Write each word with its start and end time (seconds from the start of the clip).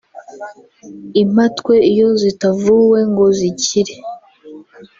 Impatwe 1.21 1.75
iyo 1.91 2.07
zitavuwe 2.21 2.99
ngo 3.11 3.25
zikire 3.37 3.95